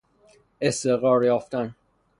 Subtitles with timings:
[0.61, 1.75] استقرار یافتن